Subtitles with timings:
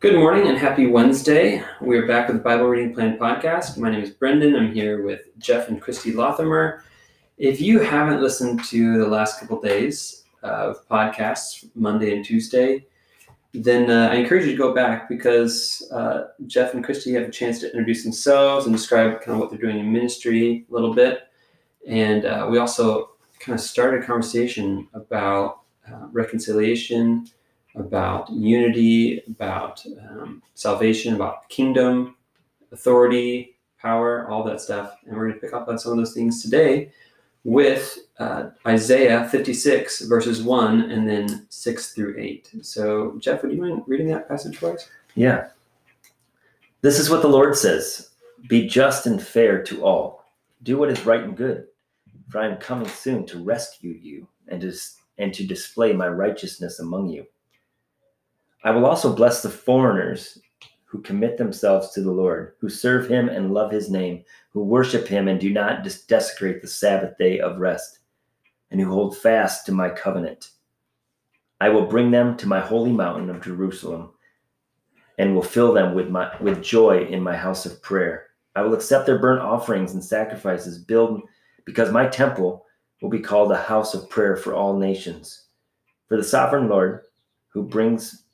[0.00, 1.60] Good morning and happy Wednesday.
[1.80, 3.78] We're back with the Bible Reading Plan podcast.
[3.78, 4.54] My name is Brendan.
[4.54, 6.82] I'm here with Jeff and Christy Lothamer.
[7.36, 12.86] If you haven't listened to the last couple days of podcasts, Monday and Tuesday,
[13.52, 17.32] then uh, I encourage you to go back because uh, Jeff and Christy have a
[17.32, 20.94] chance to introduce themselves and describe kind of what they're doing in ministry a little
[20.94, 21.22] bit.
[21.88, 25.62] And uh, we also kind of started a conversation about
[25.92, 27.28] uh, reconciliation
[27.78, 32.16] about unity, about um, salvation, about kingdom,
[32.72, 34.96] authority, power, all that stuff.
[35.06, 36.92] And we're going to pick up on some of those things today
[37.44, 42.50] with uh, Isaiah 56, verses 1 and then 6 through 8.
[42.62, 44.88] So, Jeff, would you mind reading that passage for us?
[45.14, 45.48] Yeah.
[46.82, 48.10] This is what the Lord says
[48.48, 50.24] Be just and fair to all,
[50.62, 51.68] do what is right and good,
[52.28, 54.72] for I am coming soon to rescue you and to,
[55.18, 57.26] and to display my righteousness among you.
[58.64, 60.38] I will also bless the foreigners
[60.84, 65.06] who commit themselves to the Lord, who serve him and love his name, who worship
[65.06, 68.00] him and do not desecrate the Sabbath day of rest,
[68.70, 70.50] and who hold fast to my covenant.
[71.60, 74.10] I will bring them to my holy mountain of Jerusalem
[75.18, 78.28] and will fill them with my with joy in my house of prayer.
[78.54, 81.22] I will accept their burnt offerings and sacrifices build
[81.64, 82.64] because my temple
[83.02, 85.46] will be called a house of prayer for all nations.
[86.06, 87.02] For the sovereign Lord
[87.48, 88.24] who brings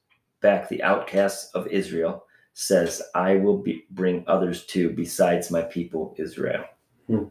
[0.45, 6.14] back the outcasts of Israel, says, I will be, bring others too besides my people
[6.19, 6.65] Israel.
[7.09, 7.25] Hmm.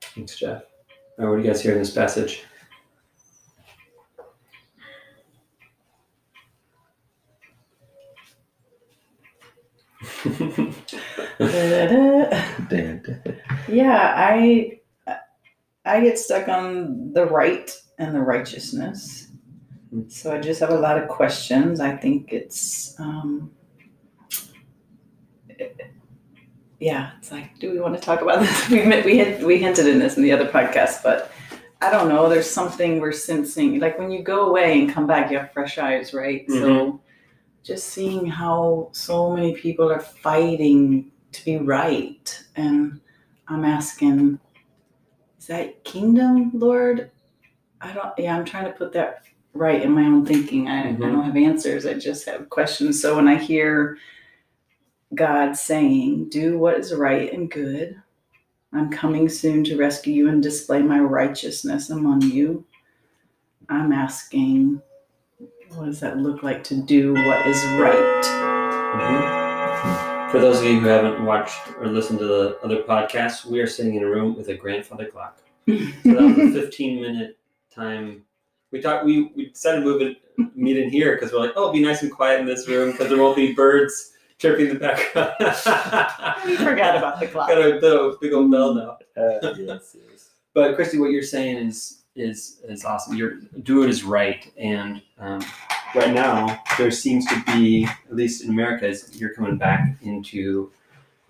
[0.00, 0.62] Thanks, Jeff.
[1.18, 2.44] Right, what do you guys hear in this passage?
[13.68, 14.78] yeah, I
[15.84, 19.33] I get stuck on the right and the righteousness.
[20.08, 21.80] So I just have a lot of questions.
[21.80, 23.50] I think it's, um,
[26.80, 28.68] yeah, it's like, do we want to talk about this?
[28.68, 31.30] We we we hinted in this in the other podcast, but
[31.80, 32.28] I don't know.
[32.28, 33.78] There's something we're sensing.
[33.78, 36.46] Like when you go away and come back, you have fresh eyes, right?
[36.48, 36.60] Mm-hmm.
[36.60, 37.00] So
[37.62, 43.00] just seeing how so many people are fighting to be right, and
[43.48, 44.38] I'm asking,
[45.38, 47.10] is that kingdom, Lord?
[47.80, 48.12] I don't.
[48.18, 49.22] Yeah, I'm trying to put that
[49.54, 50.68] right in my own thinking.
[50.68, 51.02] I, mm-hmm.
[51.02, 51.86] I don't have answers.
[51.86, 53.00] I just have questions.
[53.00, 53.96] So when I hear
[55.14, 58.00] God saying, Do what is right and good,
[58.72, 62.64] I'm coming soon to rescue you and display my righteousness among you.
[63.68, 64.82] I'm asking,
[65.70, 68.24] what does that look like to do what is right?
[68.24, 70.30] Mm-hmm.
[70.30, 73.66] For those of you who haven't watched or listened to the other podcasts, we are
[73.66, 75.38] sitting in a room with a grandfather clock.
[75.68, 77.38] so that was a 15 minute
[77.72, 78.24] time
[78.74, 80.16] we thought we we decided to move it
[80.56, 82.90] meet in here because we're like, oh, it'll be nice and quiet in this room
[82.90, 85.32] because there won't be birds chirping in the background.
[86.44, 87.48] we forgot about the clock.
[87.48, 88.98] Got a big old bell now.
[89.16, 90.30] Uh, yes, yes.
[90.54, 93.14] But Christy, what you're saying is is is awesome.
[93.14, 95.40] You're do it is right, and um,
[95.94, 100.72] right now there seems to be, at least in America, is you're coming back into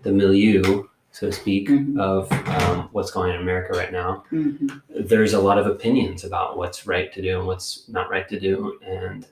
[0.00, 1.98] the milieu so to speak, mm-hmm.
[2.00, 4.24] of um, what's going on in America right now.
[4.32, 4.66] Mm-hmm.
[5.06, 8.40] There's a lot of opinions about what's right to do and what's not right to
[8.40, 8.80] do.
[8.84, 9.24] And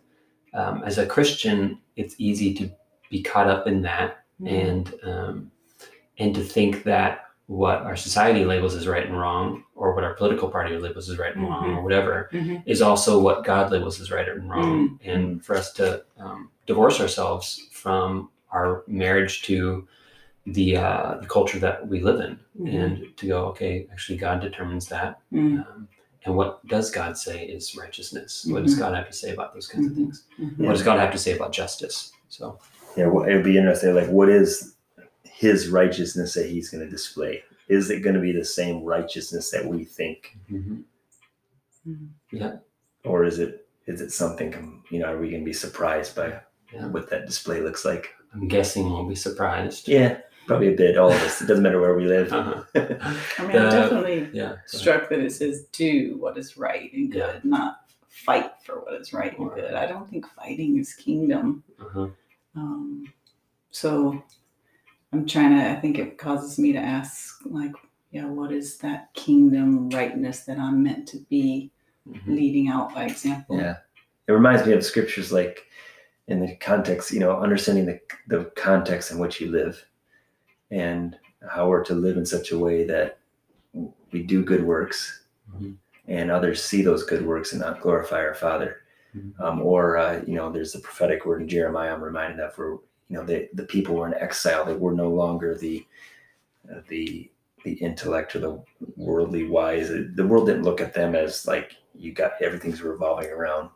[0.54, 2.70] um, as a Christian, it's easy to
[3.10, 4.54] be caught up in that mm-hmm.
[4.54, 5.50] and um,
[6.18, 10.14] and to think that what our society labels as right and wrong, or what our
[10.14, 11.78] political party labels as right and wrong, mm-hmm.
[11.78, 12.56] or whatever, mm-hmm.
[12.64, 14.90] is also what God labels as right and wrong.
[14.90, 15.10] Mm-hmm.
[15.10, 19.88] And for us to um, divorce ourselves from our marriage to
[20.46, 22.66] the uh, the culture that we live in, mm-hmm.
[22.66, 25.20] and to go, okay, actually, God determines that.
[25.32, 25.60] Mm-hmm.
[25.60, 25.88] Um,
[26.24, 28.42] and what does God say is righteousness?
[28.42, 28.54] Mm-hmm.
[28.54, 28.82] What does mm-hmm.
[28.82, 30.02] God have to say about those kinds of mm-hmm.
[30.04, 30.24] things?
[30.40, 30.64] Mm-hmm.
[30.64, 32.12] What does God have to say about justice?
[32.28, 32.58] So,
[32.96, 33.94] yeah, well, it would be interesting.
[33.94, 34.74] Like, what is
[35.24, 37.42] His righteousness that He's going to display?
[37.68, 40.36] Is it going to be the same righteousness that we think?
[42.32, 42.56] Yeah,
[43.04, 44.82] or is it is it something?
[44.90, 46.40] You know, are we going to be surprised by
[46.72, 46.86] yeah.
[46.86, 48.10] what that display looks like?
[48.34, 49.88] I'm guessing we'll be surprised.
[49.88, 51.40] Yeah, Probably a bit, all of us.
[51.40, 52.32] It doesn't matter where we live.
[52.32, 52.62] Uh-huh.
[52.74, 57.18] I mean, I'm definitely yeah, struck that it says do what is right and good,
[57.18, 57.40] yeah.
[57.44, 59.74] not fight for what is right and good.
[59.74, 61.62] I don't think fighting is kingdom.
[61.80, 62.08] Uh-huh.
[62.56, 63.12] Um,
[63.70, 64.22] so
[65.12, 65.70] I'm trying to.
[65.70, 67.72] I think it causes me to ask, like,
[68.10, 71.70] yeah, what is that kingdom rightness that I'm meant to be
[72.08, 72.26] Mhm.
[72.26, 73.58] leading out by example?
[73.58, 73.76] Yeah.
[74.26, 75.66] It reminds me of scriptures like
[76.26, 79.84] in the context, you know, understanding the, the context in which you live
[80.72, 81.16] and
[81.48, 83.18] how we're to live in such a way that
[84.10, 85.24] we do good works
[85.54, 85.76] Mhm.
[86.08, 88.78] and others see those good works and not glorify our Father.
[89.16, 89.38] Mhm.
[89.40, 92.70] Um, or, uh, you know, there's the prophetic word in Jeremiah I'm reminded of where,
[92.70, 94.64] you know, the, the people were in exile.
[94.64, 95.86] They were no longer the,
[96.70, 97.30] uh, the,
[97.64, 98.62] the intellect or the
[98.96, 99.88] worldly wise.
[99.88, 103.68] The world didn't look at them as like you got everything's revolving around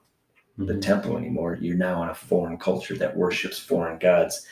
[0.57, 0.81] the Mhm.
[0.83, 1.59] temple anymore.
[1.61, 4.47] You're now in a foreign culture that worships foreign gods,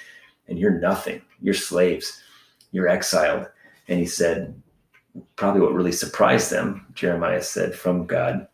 [0.49, 1.23] and you're nothing.
[1.40, 2.20] You're slaves.
[2.75, 3.47] You're exiled.
[3.87, 4.61] And he said,
[5.37, 8.49] probably what really surprised them, Jeremiah said, from God,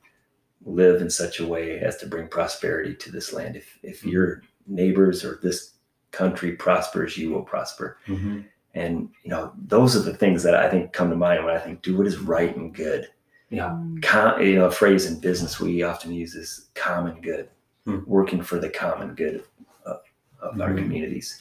[0.67, 3.57] live in such a way as to bring prosperity to this land.
[3.57, 5.73] If if your neighbors or this
[6.11, 7.97] country prospers, you will prosper.
[8.07, 8.45] Mhm.
[8.75, 11.59] And you know, those are the things that I think come to mind when I
[11.61, 13.09] think do what is right and good
[13.49, 13.71] Yeah.
[13.71, 14.03] Mm.
[14.03, 17.49] com, you know, a phrase in business we often use is common good,
[17.87, 18.01] Hmm.
[18.07, 19.43] working for the common good
[19.87, 20.03] of,
[20.43, 20.79] of our Mhm.
[20.83, 21.41] communities.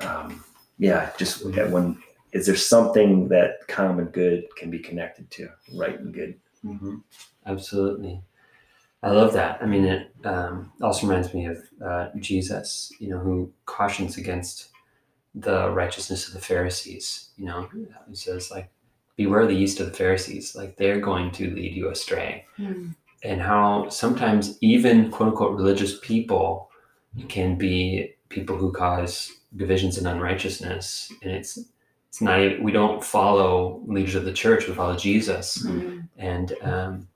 [0.00, 0.42] Um,
[0.78, 1.70] yeah, just Mhm.
[1.70, 2.02] when
[2.32, 6.38] is there something that common good can be connected to, right and good?
[6.62, 6.96] hmm
[7.46, 8.22] Absolutely.
[9.02, 9.62] I love that.
[9.62, 14.68] I mean, it um, also reminds me of uh, Jesus, you know, who cautions against
[15.34, 17.30] the righteousness of the Pharisees.
[17.36, 17.68] You know,
[18.08, 18.70] he says, like,
[19.16, 20.54] beware the yeast of the Pharisees.
[20.56, 22.44] Like, they're going to lead you astray.
[22.58, 22.94] Mm.
[23.22, 26.70] And how sometimes even quote unquote religious people
[27.28, 31.12] can be people who cause divisions and unrighteousness.
[31.22, 31.58] And it's,
[32.08, 36.08] it's not, even- we don't follow leaders of the church, we follow Jesus Mm.
[36.16, 37.08] and um,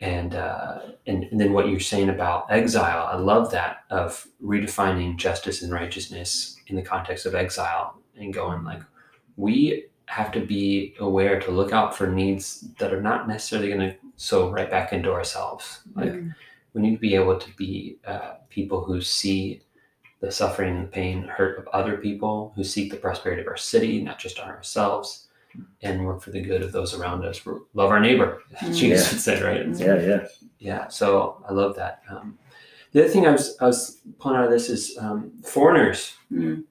[0.00, 5.16] and, uh, and and then what you're saying about exile, I love that of redefining
[5.16, 8.82] justice and righteousness in the context of exile and going like
[9.36, 13.80] we have to be aware to look out for needs that are not necessarily going
[13.90, 15.80] to sow right back into ourselves.
[15.94, 16.34] Like Mm.
[16.74, 19.62] we need to be able to be uh, people who see
[20.24, 24.00] the suffering and pain, hurt of other people, who seek the prosperity of our city,
[24.02, 25.28] not just ourselves,
[25.82, 27.44] and work for the good of those around us.
[27.44, 28.74] We're- Love our neighbor, Mm.
[28.74, 29.12] Jesus Yeah.
[29.12, 29.78] would say, right?
[29.78, 30.26] Yeah, yeah.
[30.58, 30.88] Yeah.
[30.88, 32.02] So I love that.
[32.08, 32.38] Um,
[32.92, 36.64] the other thing I was I was pulling out of this is um, foreigners Mm.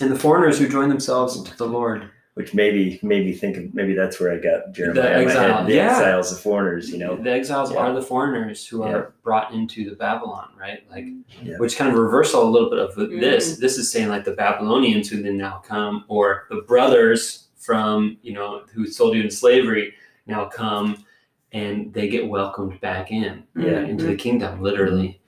[0.00, 2.10] and the foreigners who join themselves to the Lord.
[2.34, 5.64] Which maybe made me think of maybe that's where I got Jeremiah in my exile.
[5.66, 5.90] The yeah.
[5.90, 7.14] exiles, the foreigners, you know.
[7.16, 7.76] the exiles Yeah.
[7.80, 8.92] are the foreigners who Yeah.
[8.92, 10.82] are brought into the Babylon, right?
[10.90, 11.04] Like,
[11.42, 11.58] Yeah.
[11.58, 13.20] which kind of reversal a little bit of Mm.
[13.20, 13.58] this.
[13.58, 18.32] This is saying like the Babylonians who then now come, or the brothers from you
[18.32, 19.92] know who sold you in slavery
[20.26, 21.04] now come,
[21.52, 23.80] and they get welcomed back in Yeah.
[23.80, 25.20] into the kingdom, literally.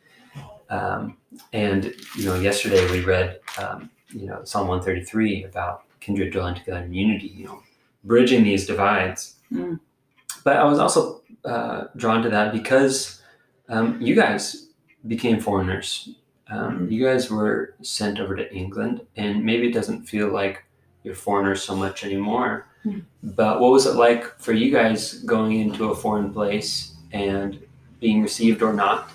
[0.70, 1.18] Um,
[1.52, 6.32] and you know, yesterday we read um, you know Psalm one thirty three about kindred
[6.32, 7.28] dwelling together in unity.
[7.28, 7.62] You know,
[8.04, 9.36] bridging these divides.
[9.52, 9.80] Mm.
[10.44, 13.22] But I was also uh, drawn to that because
[13.68, 14.68] um, you guys
[15.06, 16.10] became foreigners.
[16.50, 16.90] Um, Mhm.
[16.92, 20.62] You guys were sent over to England, and maybe it doesn't feel like
[21.02, 22.66] you're foreigners so much anymore.
[22.84, 23.02] Mhm.
[23.22, 27.58] But what was it like for you guys going into a foreign place and
[28.00, 29.08] being received or not?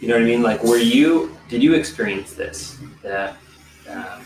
[0.00, 0.42] You know what I mean?
[0.42, 1.36] Like, were you?
[1.48, 2.78] Did you experience this?
[3.02, 3.36] That
[3.90, 4.20] um,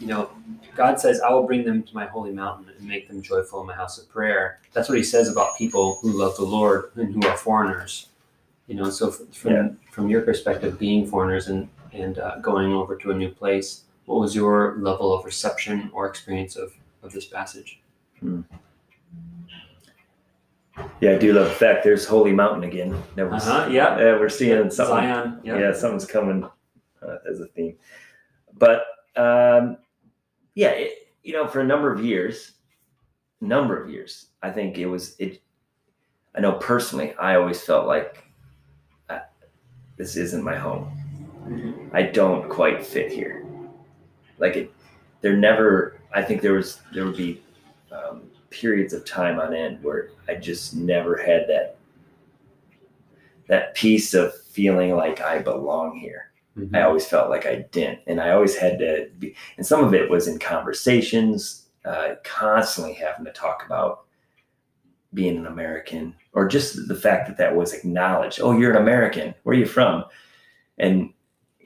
[0.00, 0.30] you know,
[0.74, 3.66] God says, "I will bring them to my holy mountain and make them joyful in
[3.66, 7.12] my house of prayer." That's what He says about people who love the Lord and
[7.14, 8.08] who are foreigners.
[8.68, 9.68] You know, so from Yeah.
[9.90, 14.18] from your perspective, being foreigners and and uh, going over to a new place, what
[14.18, 17.80] was your level of reception or experience of of this passage?
[21.00, 22.96] Yeah, I do love the fact there's Holy Mountain again.
[23.16, 23.70] That was, Uh huh.
[23.70, 23.88] Yeah.
[23.88, 25.40] uh, we're seeing something Zion.
[25.44, 25.58] Yeah.
[25.58, 26.44] yeah, something's coming
[27.02, 27.76] uh, as a theme.
[28.56, 28.84] But
[29.16, 29.76] um,
[30.54, 32.52] yeah, it, you know, for a number of years,
[33.40, 35.40] number of years, I think it was it.
[36.34, 38.24] I know personally, I always felt like
[39.10, 39.20] uh,
[39.96, 40.90] this isn't my home.
[41.46, 41.90] Mhm.
[41.94, 43.44] I don't quite fit here.
[44.38, 44.72] Like it,
[45.20, 45.98] there never.
[46.14, 47.42] I think there was there would be
[47.90, 51.76] um, periods of time on end where I just never had that
[53.48, 56.31] that piece of feeling like I belong here.
[56.56, 56.76] Mhm.
[56.76, 59.34] I always felt like I didn't, and I always had to be.
[59.56, 64.04] And some of it was in conversations, uh, constantly having to talk about
[65.14, 68.40] being an American, or just the fact that that was acknowledged.
[68.42, 69.34] Oh, you're an American.
[69.42, 70.04] Where are you from?
[70.78, 71.12] And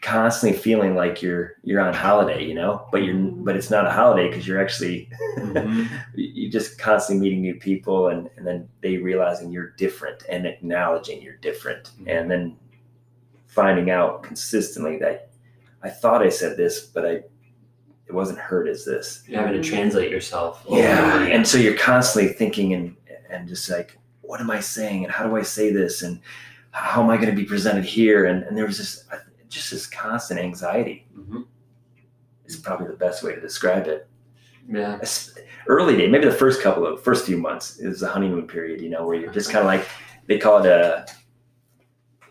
[0.02, 3.90] constantly feeling like you're you're on holiday, you know, but you're but it's not a
[3.90, 5.88] holiday because you're actually Mhm.
[6.14, 11.23] you just constantly meeting new people and, and then they realizing you're different and acknowledging
[11.23, 12.09] you're different Mhm.
[12.21, 12.57] and then
[13.56, 15.30] finding out consistently that
[15.82, 17.22] I thought I said this, but I
[18.08, 19.25] it wasn't heard as this.
[19.26, 20.64] You're having to translate yourself.
[20.68, 22.96] Yeah, and so you're constantly thinking and
[23.30, 26.20] and just like, what am I saying, and how do I say this, and
[26.70, 28.26] how am I going to be presented here?
[28.26, 29.04] And and there was this
[29.48, 31.06] just this constant anxiety.
[31.18, 31.46] Mhm.
[32.44, 34.06] Is probably the best way to describe it.
[34.68, 35.00] yeah.
[35.66, 38.80] Early day, maybe the first couple of first few months is the honeymoon period.
[38.80, 39.84] You know, where you're just kind of like
[40.28, 41.06] they call it a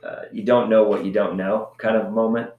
[0.06, 2.52] uh, you don't know what you don't know kind of moment.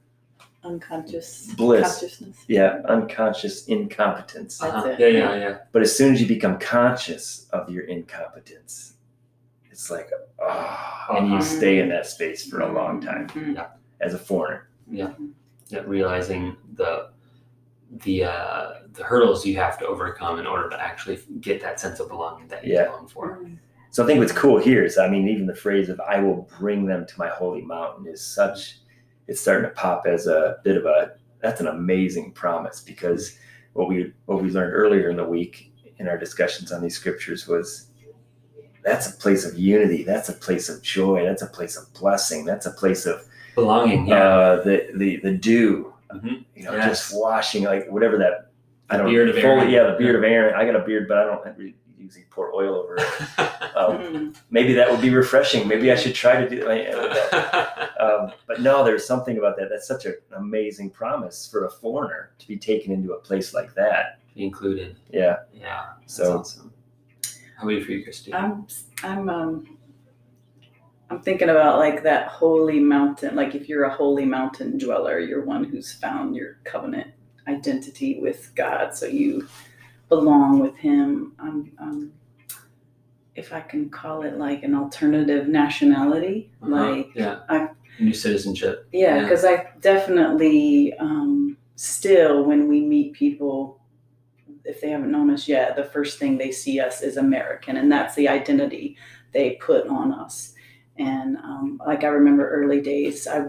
[0.65, 1.83] Unconscious Bliss.
[2.00, 2.37] consciousness.
[2.49, 4.59] Yeah, unconscious incompetence.
[4.59, 4.88] That's Uh-huh.
[4.88, 4.99] it.
[5.00, 5.59] Yeah, yeah, yeah.
[5.71, 8.95] But as soon as you become conscious of your incompetence,
[9.71, 10.11] it's like,
[10.41, 11.45] oh, and you Uh-huh.
[11.45, 13.69] stay in that space for a long time Mhm.
[14.00, 14.69] as a foreigner.
[14.88, 15.12] yeah,
[15.87, 17.09] realizing the
[18.05, 21.99] the uh, the hurdles you have to overcome in order to actually get that sense
[22.00, 22.85] of belonging that you Yeah.
[22.87, 23.38] belong for.
[23.38, 23.59] Mhm.
[23.97, 26.47] So I think what's cool here is, I mean, even the phrase of "I will
[26.59, 28.81] bring them to my holy mountain" is such.
[29.26, 31.12] It's starting to pop as a bit of a.
[31.41, 33.38] That's an amazing promise because
[33.73, 37.49] what we what we learned earlier in the week in our discussions on these scriptures
[37.49, 37.87] was
[38.85, 40.03] that's a place of unity.
[40.05, 41.25] That's a place of joy.
[41.25, 42.45] That's a place of blessing.
[42.45, 44.17] That's a place of Belonging, yeah.
[44.23, 45.95] uh, the the the dew.
[46.12, 46.45] Mhm.
[46.55, 46.88] You know, Yes.
[47.09, 48.50] just washing like whatever that.
[48.91, 49.71] I don't beard of fully- Aaron.
[49.71, 50.55] Yeah, the beard of Aaron.
[50.55, 51.43] I got a beard, but I don't
[52.07, 53.05] really usually pour oil over it.
[53.77, 54.37] Um, Mhm.
[54.49, 55.69] maybe that would be refreshing.
[55.69, 57.91] Maybe I should try to do that.
[58.01, 59.69] Um, but no, there's something about that.
[59.71, 63.75] That's such an amazing promise for a foreigner to be taken into a place like
[63.75, 64.21] that.
[64.35, 64.97] Be included.
[65.11, 65.37] Yeah.
[65.53, 65.85] Yeah.
[66.07, 66.73] So awesome.
[67.57, 68.33] How about you for you, Christy?
[68.35, 68.67] I'm
[69.03, 69.79] I'm um
[71.11, 73.35] I'm thinking about like that holy mountain.
[73.35, 77.13] Like if you're a holy mountain dweller, you're one who's found your covenant
[77.49, 79.49] identity with God, so you
[80.09, 81.33] belong with Him.
[81.39, 82.13] Um, um,
[83.35, 86.71] if I can call it like an alternative nationality, Uh-huh.
[86.75, 87.41] like yeah.
[87.49, 88.87] I- New citizenship.
[88.93, 89.23] yeah, Yeah.
[89.23, 93.81] because I definitely um, still, when we meet people,
[94.65, 97.91] if they haven't known us yet, the first thing they see us is American, and
[97.91, 98.97] that's the identity
[99.33, 100.55] they put on us.
[100.99, 103.47] And um, like I remember early days, I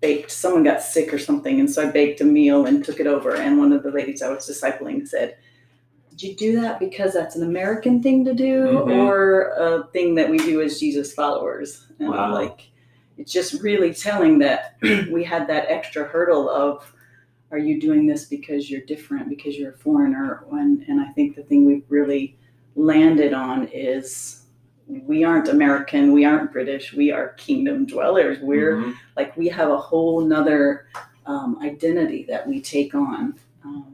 [0.00, 0.30] baked.
[0.30, 3.34] Someone got sick or something, and so I baked a meal and took it over.
[3.36, 5.36] And one of the ladies I was discipling said.
[6.18, 8.90] Did you do that because that's an American thing to do, Mhm.
[9.06, 11.86] or a thing that we do as Jesus followers?
[12.00, 12.32] And Wow.
[12.34, 12.62] like,
[13.16, 14.76] it's just really telling that
[15.12, 16.92] we had that extra hurdle of
[17.52, 21.34] are you doing this because you're different because you're a foreigner and, and i think
[21.34, 22.36] the thing we've really
[22.76, 24.42] landed on is
[24.86, 28.94] we aren't american we aren't british we are kingdom dwellers we're Mhm.
[29.16, 30.86] like we have a whole nother
[31.26, 33.34] um, identity that we take on
[33.64, 33.86] um,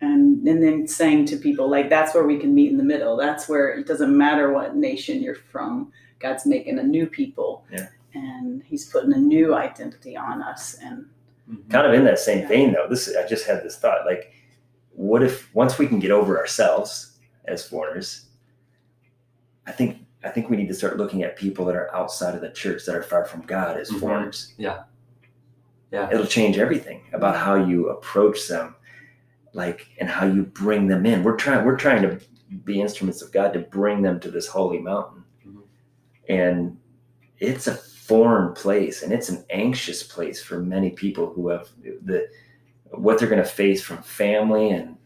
[0.00, 3.16] and and then saying to people like that's where we can meet in the middle
[3.16, 7.88] that's where it doesn't matter what nation you're from god's making a new people Yeah.
[8.14, 11.06] and he's putting a new identity on us and
[11.50, 11.70] Mhm.
[11.70, 14.32] kind of in that same vein though, this I just had this thought like,
[14.92, 18.26] what if once we can get over ourselves as foreigners,
[19.66, 22.40] I think I think we need to start looking at people that are outside of
[22.40, 24.00] the church that are far from God as Mhm.
[24.00, 24.54] foreigners.
[24.58, 24.82] Yeah.
[25.92, 26.10] Yeah.
[26.12, 28.74] It'll change everything about how you approach them,
[29.56, 31.24] like and how you bring them in.
[31.24, 32.20] We're trying we're trying to
[32.64, 35.24] be instruments of God to bring them to this holy mountain.
[35.46, 35.62] Mhm.
[36.28, 36.76] And
[37.38, 41.68] it's a foreign place and it's an anxious place for many people who have
[42.04, 42.28] the
[42.90, 44.96] what they're going to face from family and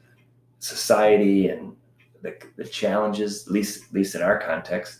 [0.59, 1.75] society and
[2.23, 4.99] the, the challenges at least at least in our context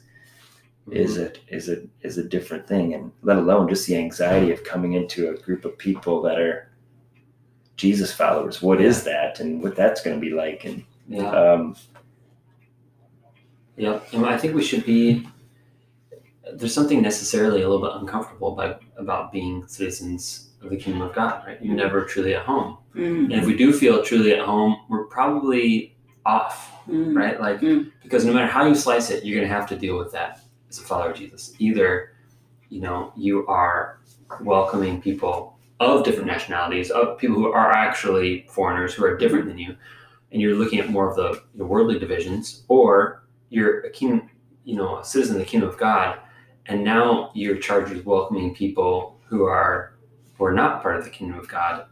[0.91, 1.27] is Mhm.
[1.27, 4.95] it is it is a different thing and let alone just the anxiety of coming
[4.95, 6.70] into a group of people that are
[7.81, 11.31] jesus followers what is that and what that's going to be like and Yeah.
[11.31, 11.77] um
[13.77, 15.27] Yeah, and I think we should be.
[16.53, 21.15] There's something necessarily a little bit uncomfortable by, about being citizens of the kingdom of
[21.15, 21.59] God, right?
[21.63, 25.05] You're never truly at home, mm, and if we do feel truly at home, we're
[25.19, 25.97] probably
[26.27, 26.57] off,
[26.89, 27.41] mm, right?
[27.41, 27.91] Like Mm.
[28.03, 30.79] because no matter how you slice it, you're gonna have to deal with that as
[30.79, 31.55] a follower of Jesus.
[31.59, 32.13] Either,
[32.69, 34.01] you know, you are
[34.43, 39.59] welcoming people of different nationalities, of people who are actually foreigners who are different than
[39.59, 39.75] you,
[40.31, 44.31] and you're looking at more of the, the worldly divisions, or you're a king,
[44.65, 46.19] you know, a citizen of the kingdom of God,
[46.67, 49.95] and now you're charged with welcoming people who are
[50.37, 51.87] who are not part of the kingdom of God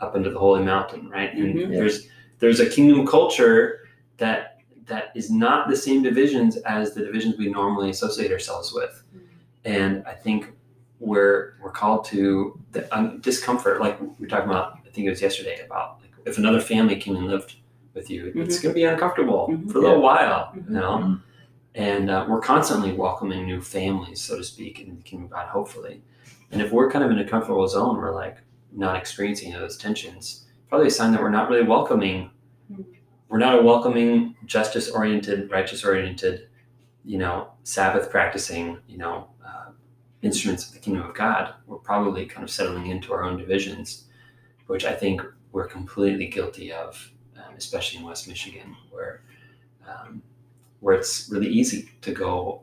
[0.00, 1.32] up into the holy mountain, right?
[1.32, 1.70] And Mhm.
[1.70, 2.08] There's
[2.40, 3.80] there's a kingdom culture
[4.18, 9.02] that that is not the same divisions as the divisions we normally associate ourselves with.
[9.64, 10.50] And I think
[11.00, 14.78] we're we're called to the um, discomfort, like we were talking about.
[14.86, 17.56] I think it was yesterday about like if another family came and lived
[17.94, 19.70] with you, it's going to be uncomfortable Mhm.
[19.70, 20.02] for a little Yeah.
[20.02, 20.68] while, you Mhm.
[20.70, 21.18] know.
[21.74, 25.46] And uh, we're constantly welcoming new families, so to speak, in the kingdom of God.
[25.48, 26.02] Hopefully,
[26.50, 28.38] and if we're kind of in a comfortable zone, we're like
[28.72, 30.44] not experiencing those tensions.
[30.68, 32.28] probably a sign that we're not really welcoming.
[32.70, 32.84] Mm.
[33.30, 36.48] We're not a welcoming, justice oriented, righteous oriented,
[37.06, 39.70] you know, Sabbath practicing, you know, uh,
[40.22, 41.54] instruments of the kingdom of God.
[41.66, 44.04] We're probably kind of settling into our own divisions,
[44.66, 45.22] which I think
[45.52, 49.22] we're completely guilty of, um, especially in West Michigan, where
[49.86, 50.22] um,
[50.80, 52.62] where it's really easy to go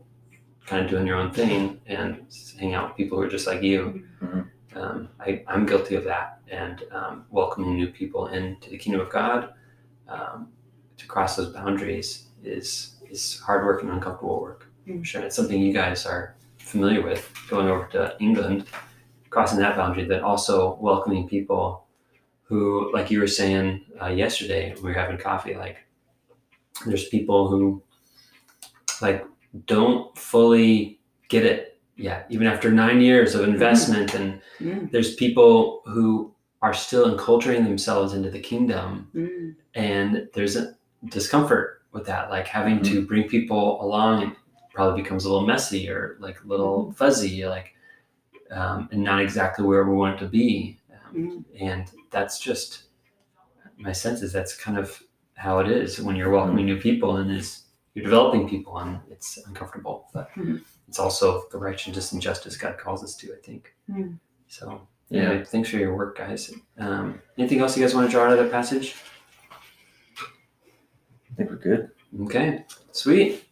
[0.66, 2.26] kind of doing your own thing and
[2.60, 4.04] hang out with people who are just like you.
[4.22, 4.50] Mhm.
[4.76, 9.10] Um, I, I'm guilty of that and um, welcoming new people into the kingdom of
[9.10, 9.54] God
[10.08, 10.50] um,
[10.98, 14.68] to cross those boundaries is is hard work and uncomfortable work.
[14.88, 16.36] I'm sure it's something you guys are
[16.66, 18.66] familiar with going over to England,
[19.30, 21.86] crossing that boundary, but also welcoming people
[22.44, 25.78] who, like you were saying uh, yesterday we were having coffee, like
[26.86, 27.82] there's people who
[29.02, 29.26] like
[29.66, 34.14] don't fully get it yet, even after nine years of investment.
[34.14, 40.56] And Mm, there's people who are still enculturating themselves into the kingdom, mm, and there's
[40.56, 40.76] a
[41.10, 44.36] discomfort with that, like having to bring people along.
[44.76, 47.74] It probably becomes a little messy or like a little fuzzy, like
[48.52, 50.78] um, and not exactly where we want it to be.
[50.92, 51.44] Um, mm.
[51.58, 52.84] and that's just
[53.78, 55.02] my sense is that's kind of
[55.36, 59.38] how it is when you're welcoming new people and is you're developing people and it's
[59.48, 60.62] uncomfortable but Mhm.
[60.90, 64.18] it's also the righteousness and justice god calls us to i think Mm.
[64.48, 68.26] so yeah, thanks for your work guys um, anything else you guys want to draw
[68.26, 68.96] out of that passage
[71.32, 71.90] I think we're good.
[72.24, 73.45] okay sweet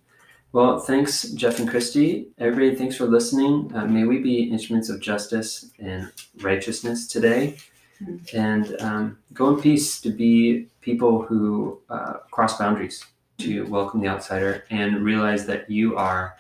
[0.54, 2.28] well thanks jeff and christy.
[2.38, 3.72] Everybody thanks for listening.
[3.76, 7.58] Uh, may we be instruments of justice and righteousness today.
[8.02, 8.34] Mm.
[8.34, 13.06] and um, go in peace to be people who uh, cross boundaries
[13.38, 16.36] to welcome the outsider and realize that you are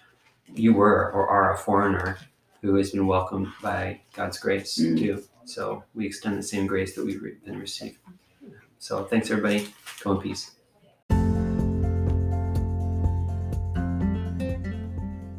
[0.48, 2.17] you were or are a foreigner
[2.62, 4.98] who has been welcomed by god's grace Mm.
[4.98, 5.24] too.
[5.46, 7.97] So we extend the same grace that we've been received
[8.80, 9.69] so thanks everybody.
[10.04, 10.52] Go in peace